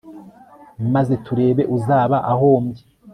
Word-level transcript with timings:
maze 0.93 1.13
turebe 1.25 1.63
uzaba 1.77 2.17
ahombye 2.31 2.83